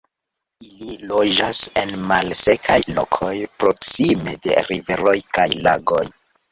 [0.69, 6.07] Ili loĝas en malsekaj lokoj proksime de riveroj kaj lagoj.